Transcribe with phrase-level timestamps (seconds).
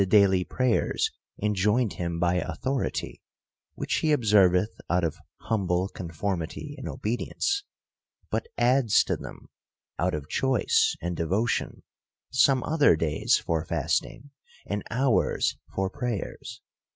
[0.01, 1.11] 23 daily prayers
[1.43, 3.21] enjoined him by authority,
[3.75, 7.63] which he observeth out of humble conformity and obedience;
[8.31, 9.47] but adds to them,
[9.99, 11.83] out of choice and devotion,
[12.31, 14.31] some other days for fasting,
[14.65, 16.61] and hours for prayers.